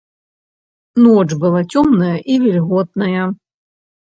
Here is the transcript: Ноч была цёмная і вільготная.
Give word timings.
Ноч 1.01 1.29
была 1.45 1.61
цёмная 1.75 2.15
і 2.17 2.33
вільготная. 2.47 3.23